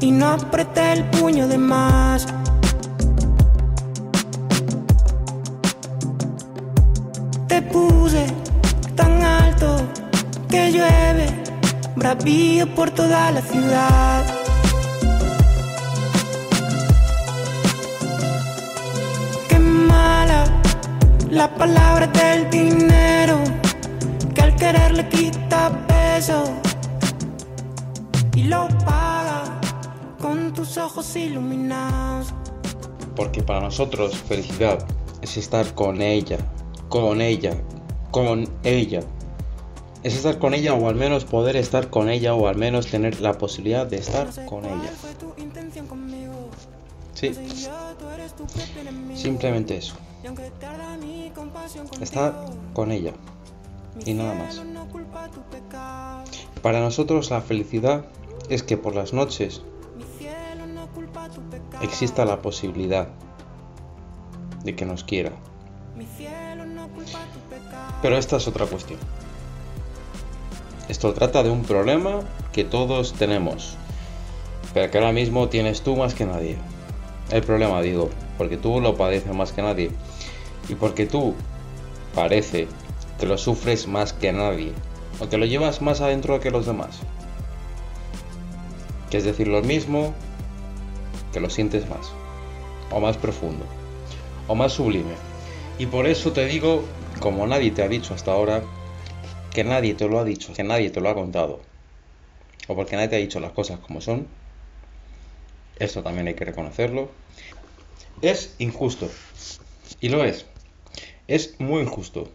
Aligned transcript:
y 0.00 0.10
no 0.10 0.28
apreté 0.28 0.92
el 0.92 1.04
puño 1.04 1.48
de 1.48 1.58
más. 1.58 2.26
Te 7.48 7.62
puse 7.62 8.26
tan 8.94 9.22
alto 9.22 9.76
que 10.48 10.70
llueve, 10.70 11.26
bravío 11.96 12.72
por 12.74 12.90
toda 12.90 13.32
la 13.32 13.42
ciudad. 13.42 14.24
Qué 19.48 19.58
mala 19.58 20.44
la 21.30 21.52
palabra 21.54 22.06
del 22.06 22.48
dinero, 22.50 23.38
que 24.34 24.40
al 24.42 24.54
querer 24.54 24.92
le 24.92 25.08
quita 25.08 25.70
peso 25.88 26.44
y 28.34 28.44
lo 28.44 28.68
paga 28.84 29.37
con 30.20 30.52
tus 30.52 30.76
ojos 30.78 31.16
iluminados. 31.16 32.32
Porque 33.16 33.42
para 33.42 33.60
nosotros 33.60 34.16
felicidad 34.16 34.84
es 35.22 35.36
estar 35.36 35.74
con 35.74 36.00
ella, 36.02 36.38
con 36.88 37.20
ella, 37.20 37.56
con 38.10 38.48
ella. 38.62 39.00
Es 40.02 40.14
estar 40.14 40.38
con 40.38 40.54
ella 40.54 40.74
o 40.74 40.88
al 40.88 40.94
menos 40.94 41.24
poder 41.24 41.56
estar 41.56 41.90
con 41.90 42.08
ella 42.08 42.34
o 42.34 42.46
al 42.46 42.56
menos 42.56 42.86
tener 42.86 43.20
la 43.20 43.32
posibilidad 43.34 43.86
de 43.86 43.96
estar 43.96 44.28
con 44.46 44.64
ella. 44.64 44.92
Sí, 47.14 47.34
simplemente 49.14 49.76
eso. 49.76 49.96
Estar 52.00 52.44
con 52.72 52.92
ella. 52.92 53.12
y 54.06 54.14
nada 54.14 54.34
más. 54.34 54.62
Para 56.62 56.80
nosotros 56.80 57.30
la 57.30 57.40
felicidad 57.40 58.04
es 58.48 58.62
que 58.62 58.76
por 58.76 58.94
las 58.94 59.12
noches 59.12 59.62
exista 61.80 62.24
la 62.24 62.42
posibilidad 62.42 63.08
de 64.64 64.74
que 64.74 64.84
nos 64.84 65.04
quiera. 65.04 65.32
Pero 68.02 68.16
esta 68.16 68.36
es 68.36 68.48
otra 68.48 68.66
cuestión. 68.66 68.98
Esto 70.88 71.12
trata 71.12 71.42
de 71.42 71.50
un 71.50 71.62
problema 71.62 72.20
que 72.52 72.64
todos 72.64 73.12
tenemos, 73.12 73.76
pero 74.72 74.90
que 74.90 74.98
ahora 74.98 75.12
mismo 75.12 75.48
tienes 75.48 75.82
tú 75.82 75.96
más 75.96 76.14
que 76.14 76.24
nadie. 76.24 76.56
El 77.30 77.42
problema, 77.42 77.82
digo, 77.82 78.08
porque 78.38 78.56
tú 78.56 78.80
lo 78.80 78.96
padeces 78.96 79.34
más 79.34 79.52
que 79.52 79.62
nadie 79.62 79.90
y 80.68 80.74
porque 80.74 81.04
tú 81.04 81.34
parece 82.14 82.68
que 83.18 83.26
lo 83.26 83.36
sufres 83.36 83.86
más 83.86 84.12
que 84.12 84.32
nadie 84.32 84.72
o 85.20 85.28
que 85.28 85.36
lo 85.36 85.44
llevas 85.44 85.82
más 85.82 86.00
adentro 86.00 86.40
que 86.40 86.50
los 86.50 86.64
demás. 86.64 87.00
Que 89.10 89.18
es 89.18 89.24
decir, 89.24 89.48
lo 89.48 89.62
mismo, 89.62 90.14
que 91.32 91.40
lo 91.40 91.50
sientes 91.50 91.88
más, 91.88 92.12
o 92.90 93.00
más 93.00 93.16
profundo, 93.16 93.64
o 94.46 94.54
más 94.54 94.72
sublime. 94.72 95.14
Y 95.78 95.86
por 95.86 96.06
eso 96.06 96.32
te 96.32 96.46
digo, 96.46 96.84
como 97.20 97.46
nadie 97.46 97.70
te 97.70 97.82
ha 97.82 97.88
dicho 97.88 98.14
hasta 98.14 98.32
ahora, 98.32 98.62
que 99.52 99.64
nadie 99.64 99.94
te 99.94 100.08
lo 100.08 100.18
ha 100.18 100.24
dicho, 100.24 100.52
que 100.52 100.64
nadie 100.64 100.90
te 100.90 101.00
lo 101.00 101.08
ha 101.08 101.14
contado, 101.14 101.60
o 102.66 102.74
porque 102.74 102.96
nadie 102.96 103.08
te 103.08 103.16
ha 103.16 103.20
dicho 103.20 103.40
las 103.40 103.52
cosas 103.52 103.78
como 103.80 104.00
son, 104.00 104.26
esto 105.78 106.02
también 106.02 106.26
hay 106.26 106.34
que 106.34 106.44
reconocerlo, 106.44 107.10
es 108.22 108.54
injusto. 108.58 109.08
Y 110.00 110.08
lo 110.08 110.24
es. 110.24 110.46
Es 111.28 111.60
muy 111.60 111.82
injusto. 111.82 112.28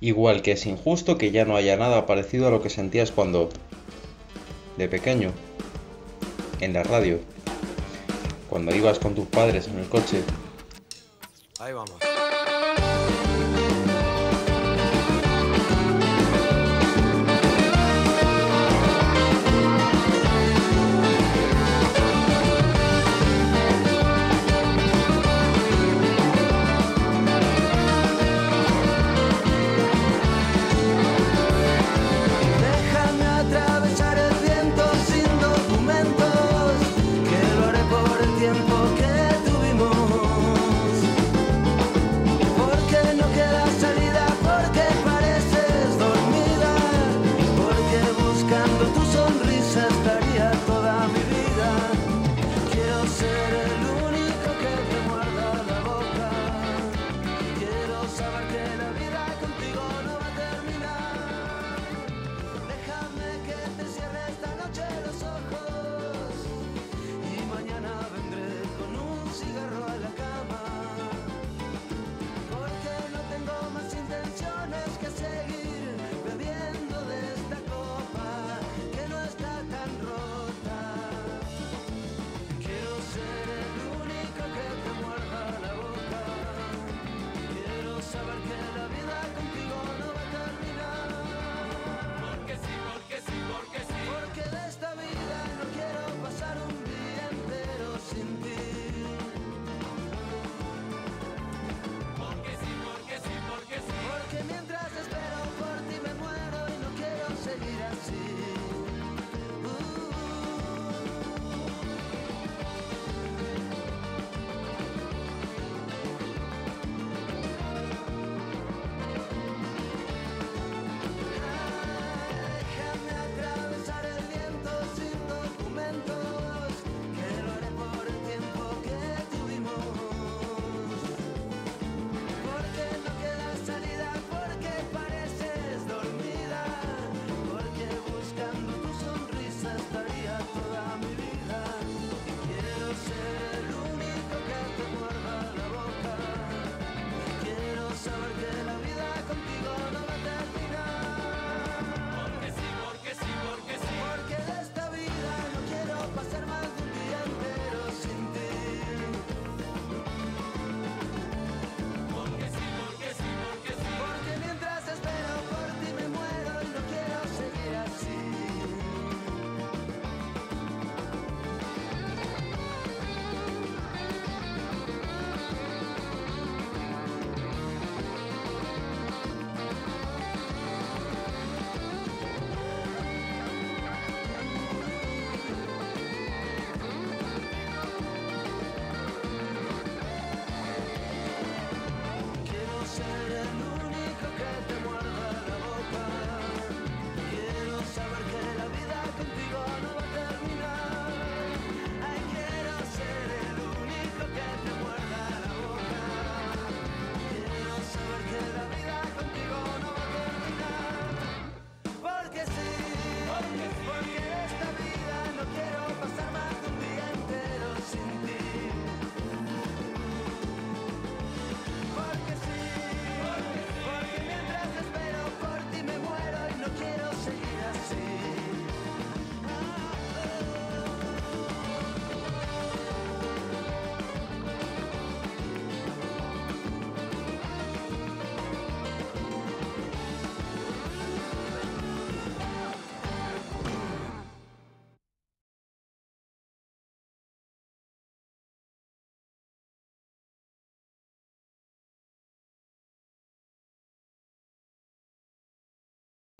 Igual 0.00 0.42
que 0.42 0.52
es 0.52 0.66
injusto 0.66 1.18
que 1.18 1.30
ya 1.30 1.44
no 1.44 1.56
haya 1.56 1.76
nada 1.76 2.06
parecido 2.06 2.48
a 2.48 2.50
lo 2.50 2.62
que 2.62 2.70
sentías 2.70 3.12
cuando, 3.12 3.50
de 4.76 4.88
pequeño, 4.88 5.32
en 6.60 6.72
la 6.72 6.82
radio, 6.82 7.20
cuando 8.50 8.74
ibas 8.74 8.98
con 8.98 9.14
tus 9.14 9.26
padres 9.26 9.68
en 9.68 9.78
el 9.78 9.88
coche, 9.88 10.22
Ahí 11.60 11.74
vamos. 11.74 12.09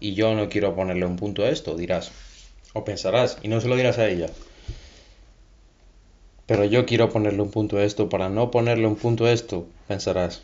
Y 0.00 0.14
yo 0.14 0.34
no 0.34 0.48
quiero 0.48 0.74
ponerle 0.74 1.06
un 1.06 1.16
punto 1.16 1.44
a 1.44 1.48
esto, 1.48 1.76
dirás. 1.76 2.12
O 2.72 2.84
pensarás, 2.84 3.38
y 3.42 3.48
no 3.48 3.60
se 3.60 3.68
lo 3.68 3.76
dirás 3.76 3.98
a 3.98 4.08
ella. 4.08 4.28
Pero 6.46 6.64
yo 6.64 6.86
quiero 6.86 7.10
ponerle 7.10 7.42
un 7.42 7.50
punto 7.50 7.76
a 7.76 7.84
esto, 7.84 8.08
para 8.08 8.28
no 8.28 8.50
ponerle 8.50 8.86
un 8.86 8.96
punto 8.96 9.26
a 9.26 9.32
esto, 9.32 9.66
pensarás. 9.86 10.42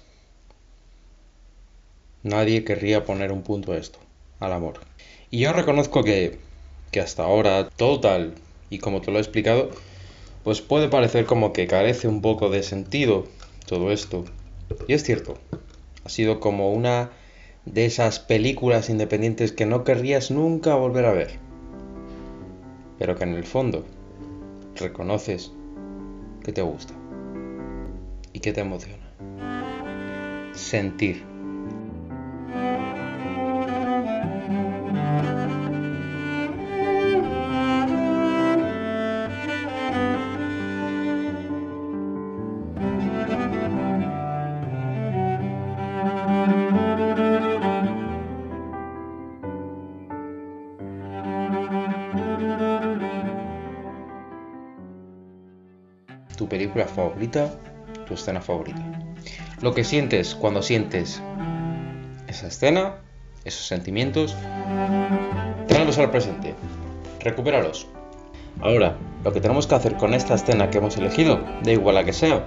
Nadie 2.23 2.65
querría 2.65 3.05
poner 3.05 3.33
un 3.33 3.43
punto 3.43 3.73
a 3.73 3.77
esto, 3.77 3.99
al 4.41 4.53
amor. 4.53 4.81
Y 5.31 5.41
yo 5.41 5.53
reconozco 5.53 6.05
que, 6.05 6.39
que 6.91 7.01
hasta 7.01 7.25
ahora, 7.25 7.69
todo 7.77 8.01
tal 8.01 8.35
y 8.71 8.79
como 8.79 9.01
te 9.01 9.11
lo 9.11 9.19
he 9.19 9.21
explicado, 9.21 9.71
pues 10.43 10.61
puede 10.61 10.89
parecer 10.89 11.27
como 11.27 11.53
que 11.53 11.67
carece 11.67 12.09
un 12.09 12.21
poco 12.21 12.51
de 12.51 12.63
sentido 12.63 13.27
todo 13.67 13.93
esto. 13.93 14.25
Y 14.89 14.95
es 14.95 15.05
cierto, 15.05 15.39
ha 16.05 16.09
sido 16.09 16.41
como 16.41 16.73
una 16.73 17.11
de 17.67 17.87
esas 17.87 18.19
películas 18.19 18.91
independientes 18.91 19.53
que 19.53 19.67
no 19.67 19.85
querrías 19.85 20.31
nunca 20.31 20.75
volver 20.75 21.07
a 21.07 21.13
ver, 21.13 21.39
pero 22.99 23.17
que 23.17 23.25
en 23.25 23.35
el 23.35 23.45
fondo 23.45 23.85
reconoces 24.77 25.53
que 26.43 26.53
te 26.53 26.63
gusta 26.63 26.95
y 28.33 28.41
que 28.41 28.53
te 28.53 28.61
emociona. 28.61 29.05
Sentir. 30.53 31.34
Tu 56.45 56.49
película 56.51 56.87
favorita, 56.87 57.51
tu 58.07 58.13
escena 58.13 58.39
favorita. 58.39 58.83
Lo 59.63 59.73
que 59.73 59.83
sientes 59.83 60.35
cuando 60.35 60.61
sientes 60.61 61.23
esa 62.29 62.49
escena, 62.49 62.97
esos 63.47 63.67
sentimientos, 63.67 64.37
tráelos 65.67 65.97
al 65.97 66.11
presente, 66.11 66.55
recupéralos. 67.21 67.87
Ahora, 68.61 68.95
lo 69.25 69.33
que 69.33 69.41
tenemos 69.41 69.67
que 69.67 69.75
hacer 69.75 69.97
con 69.97 70.13
esta 70.13 70.35
escena 70.35 70.69
que 70.69 70.77
hemos 70.77 70.99
elegido, 70.99 71.41
da 71.63 71.73
igual 71.73 71.97
a 71.97 72.05
que 72.05 72.13
sea, 72.13 72.45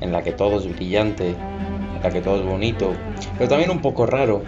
en 0.00 0.12
la 0.12 0.22
que 0.22 0.30
todo 0.30 0.60
es 0.60 0.72
brillante, 0.72 1.30
en 1.30 2.02
la 2.04 2.10
que 2.10 2.20
todo 2.20 2.36
es 2.36 2.46
bonito, 2.46 2.92
pero 3.36 3.48
también 3.48 3.70
un 3.70 3.80
poco 3.80 4.06
raro, 4.06 4.44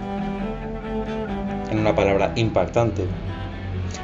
en 1.72 1.80
una 1.80 1.92
palabra 1.96 2.34
impactante. 2.36 3.04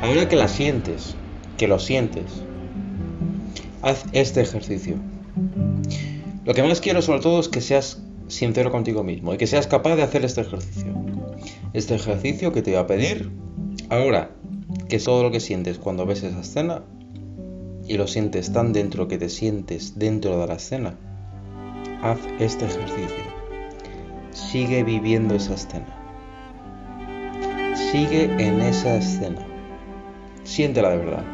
Ahora 0.03 0.29
que 0.29 0.35
la 0.35 0.49
sientes, 0.49 1.15
que 1.57 1.69
lo 1.69 1.79
sientes, 1.79 2.43
haz 3.85 4.05
este 4.13 4.41
ejercicio. 4.41 4.97
Lo 6.45 6.55
que 6.55 6.63
más 6.63 6.81
quiero 6.81 7.03
sobre 7.03 7.21
todo 7.21 7.41
es 7.41 7.49
que 7.49 7.61
seas 7.61 8.03
sincero 8.29 8.71
contigo 8.71 9.05
mismo 9.05 9.35
y 9.35 9.37
que 9.37 9.47
seas 9.47 9.67
capaz 9.67 9.97
de 9.97 10.03
hacer 10.03 10.25
este 10.25 10.41
ejercicio. 10.41 10.95
Este 11.75 11.95
ejercicio 11.95 12.53
que 12.53 12.63
te 12.63 12.71
voy 12.71 12.81
a 12.81 12.87
pedir 12.87 13.31
ahora, 13.91 14.31
que 14.89 14.97
es 14.97 15.05
todo 15.05 15.23
lo 15.23 15.31
que 15.31 15.41
sientes 15.41 15.79
cuando 15.79 16.07
ves 16.07 16.23
esa 16.23 16.41
escena 16.41 16.83
y 17.87 17.99
lo 17.99 18.07
sientes 18.07 18.53
tan 18.53 18.73
dentro 18.73 19.07
que 19.07 19.19
te 19.19 19.29
sientes 19.29 19.99
dentro 19.99 20.39
de 20.41 20.47
la 20.47 20.55
escena, 20.55 20.97
haz 22.03 22.19
este 22.39 22.65
ejercicio. 22.65 23.35
Sigue 24.31 24.83
viviendo 24.83 25.35
esa 25.35 25.55
escena. 25.55 26.01
Sigue 27.93 28.25
en 28.25 28.61
esa 28.61 28.97
escena. 28.97 29.47
Siéntela 30.45 30.91
de 30.91 30.97
verdad. 30.97 31.25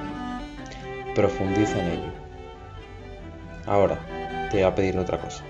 Profundiza 1.15 1.81
en 1.81 1.93
ello. 1.93 2.20
Ahora, 3.67 4.49
te 4.51 4.57
voy 4.57 4.65
a 4.65 4.75
pedir 4.75 4.99
otra 4.99 5.19
cosa. 5.19 5.45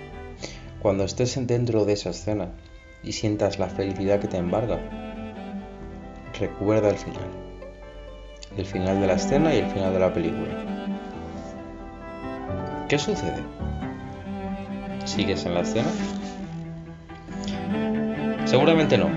Cuando 0.80 1.04
estés 1.04 1.38
dentro 1.46 1.84
de 1.84 1.92
esa 1.92 2.10
escena 2.10 2.50
y 3.02 3.12
sientas 3.12 3.58
la 3.58 3.68
felicidad 3.68 4.20
que 4.20 4.28
te 4.28 4.36
embarga, 4.36 4.78
recuerda 6.38 6.90
el 6.90 6.96
final. 6.96 7.28
El 8.56 8.66
final 8.66 9.00
de 9.00 9.06
la 9.06 9.14
escena 9.14 9.54
y 9.54 9.58
el 9.58 9.70
final 9.70 9.92
de 9.92 10.00
la 10.00 10.12
película. 10.12 10.48
¿Qué 12.88 12.98
sucede? 12.98 13.42
¿Sigues 15.04 15.46
en 15.46 15.54
la 15.54 15.60
escena? 15.60 15.88
Seguramente 18.46 18.98
no. 18.98 19.08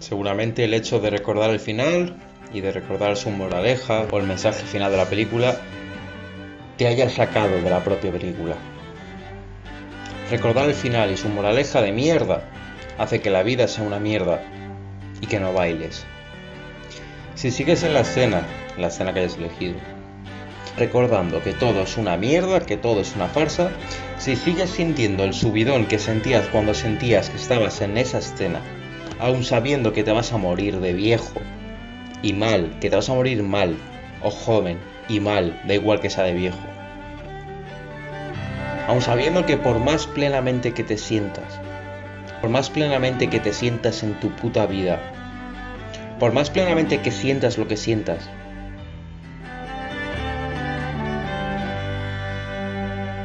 Seguramente 0.00 0.64
el 0.64 0.74
hecho 0.74 0.98
de 0.98 1.10
recordar 1.10 1.50
el 1.50 1.60
final 1.60 2.16
y 2.52 2.60
de 2.60 2.72
recordar 2.72 3.16
su 3.16 3.30
moraleja 3.30 4.06
o 4.10 4.18
el 4.18 4.26
mensaje 4.26 4.64
final 4.64 4.90
de 4.90 4.96
la 4.96 5.04
película 5.04 5.60
te 6.80 6.86
haya 6.86 7.10
sacado 7.10 7.60
de 7.60 7.68
la 7.68 7.84
propia 7.84 8.10
película. 8.10 8.54
Recordar 10.30 10.66
el 10.66 10.74
final 10.74 11.10
y 11.12 11.18
su 11.18 11.28
moraleja 11.28 11.82
de 11.82 11.92
mierda 11.92 12.42
hace 12.96 13.20
que 13.20 13.28
la 13.28 13.42
vida 13.42 13.68
sea 13.68 13.84
una 13.84 13.98
mierda 13.98 14.42
y 15.20 15.26
que 15.26 15.38
no 15.38 15.52
bailes. 15.52 16.06
Si 17.34 17.50
sigues 17.50 17.82
en 17.82 17.92
la 17.92 18.00
escena, 18.00 18.46
la 18.78 18.86
escena 18.86 19.12
que 19.12 19.20
hayas 19.20 19.36
elegido, 19.36 19.74
recordando 20.78 21.42
que 21.42 21.52
todo 21.52 21.82
es 21.82 21.98
una 21.98 22.16
mierda, 22.16 22.60
que 22.60 22.78
todo 22.78 23.02
es 23.02 23.14
una 23.14 23.28
farsa, 23.28 23.70
si 24.16 24.34
sigues 24.34 24.70
sintiendo 24.70 25.24
el 25.24 25.34
subidón 25.34 25.84
que 25.84 25.98
sentías 25.98 26.48
cuando 26.48 26.72
sentías 26.72 27.28
que 27.28 27.36
estabas 27.36 27.82
en 27.82 27.98
esa 27.98 28.20
escena, 28.20 28.62
aun 29.18 29.44
sabiendo 29.44 29.92
que 29.92 30.02
te 30.02 30.12
vas 30.12 30.32
a 30.32 30.38
morir 30.38 30.80
de 30.80 30.94
viejo 30.94 31.42
y 32.22 32.32
mal, 32.32 32.78
que 32.80 32.88
te 32.88 32.96
vas 32.96 33.10
a 33.10 33.14
morir 33.14 33.42
mal 33.42 33.76
o 34.22 34.30
joven 34.30 34.78
y 35.10 35.20
mal, 35.20 35.60
da 35.66 35.74
igual 35.74 36.00
que 36.00 36.08
sea 36.08 36.24
de 36.24 36.32
viejo, 36.32 36.69
aun 38.90 39.02
sabiendo 39.02 39.46
que 39.46 39.56
por 39.56 39.78
más 39.78 40.08
plenamente 40.08 40.74
que 40.74 40.82
te 40.82 40.98
sientas, 40.98 41.60
por 42.40 42.50
más 42.50 42.70
plenamente 42.70 43.30
que 43.30 43.38
te 43.38 43.52
sientas 43.52 44.02
en 44.02 44.18
tu 44.18 44.30
puta 44.30 44.66
vida, 44.66 44.98
por 46.18 46.32
más 46.32 46.50
plenamente 46.50 47.00
que 47.00 47.12
sientas 47.12 47.56
lo 47.56 47.68
que 47.68 47.76
sientas, 47.76 48.28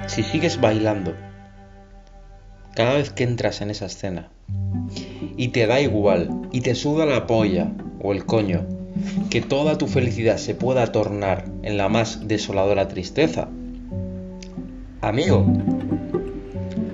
si 0.05 0.21
sigues 0.21 0.61
bailando, 0.61 1.15
cada 2.75 2.93
vez 2.93 3.09
que 3.09 3.23
entras 3.23 3.61
en 3.61 3.71
esa 3.71 3.87
escena, 3.87 4.29
y 5.35 5.47
te 5.47 5.65
da 5.65 5.81
igual, 5.81 6.29
y 6.51 6.61
te 6.61 6.75
suda 6.75 7.07
la 7.07 7.25
polla 7.25 7.71
o 8.03 8.13
el 8.13 8.27
coño, 8.27 8.67
que 9.31 9.41
toda 9.41 9.79
tu 9.79 9.87
felicidad 9.87 10.37
se 10.37 10.53
pueda 10.53 10.91
tornar 10.91 11.45
en 11.63 11.77
la 11.77 11.89
más 11.89 12.27
desoladora 12.27 12.87
tristeza, 12.87 13.49
Amigo, 15.05 15.45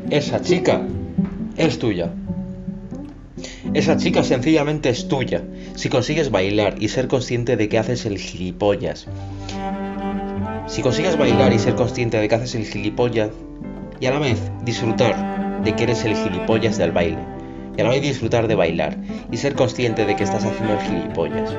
esa 0.10 0.42
chica 0.42 0.82
es 1.56 1.80
tuya. 1.80 2.10
Esa 3.74 3.96
chica 3.96 4.22
sencillamente 4.26 4.90
es 4.90 5.08
tuya 5.08 5.42
si 5.76 5.88
consigues 5.88 6.30
bailar 6.30 6.76
y 6.78 6.90
ser 6.90 7.08
consciente 7.08 7.56
de 7.56 7.70
que 7.70 7.80
haces 7.80 8.06
el 8.06 8.18
gilipollas. 8.18 9.08
Si 10.68 10.82
consigues 10.82 11.18
bailar 11.18 11.54
y 11.54 11.60
ser 11.60 11.76
consciente 11.76 12.18
de 12.18 12.28
que 12.28 12.36
haces 12.36 12.54
el 12.56 12.66
gilipollas 12.66 13.30
y 14.02 14.08
a 14.08 14.12
la 14.12 14.20
vez 14.20 14.42
disfrutar 14.66 15.64
de 15.64 15.74
que 15.74 15.84
eres 15.84 16.04
el 16.04 16.18
gilipollas 16.18 16.78
del 16.78 16.92
baile 16.92 17.20
y 17.78 17.80
a 17.80 17.86
la 17.86 17.92
vez 17.92 18.02
disfrutar 18.02 18.50
de 18.50 18.56
bailar 18.56 18.98
y 19.32 19.38
ser 19.38 19.56
consciente 19.56 20.06
de 20.06 20.18
que 20.18 20.26
estás 20.26 20.44
haciendo 20.44 20.74
el 20.74 20.82
gilipollas. 20.82 21.56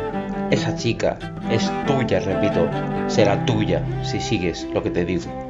Esa 0.50 0.76
chica 0.76 1.18
es 1.50 1.70
tuya, 1.86 2.20
repito, 2.20 2.68
será 3.08 3.42
tuya 3.46 3.82
si 4.02 4.20
sigues 4.20 4.68
lo 4.74 4.82
que 4.82 4.90
te 4.90 5.06
digo. 5.06 5.41